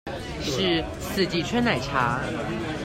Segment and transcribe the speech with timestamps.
[0.41, 2.19] 是四季春奶茶